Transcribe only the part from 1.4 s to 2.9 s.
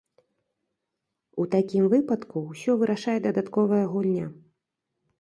У такім выпадку ўсё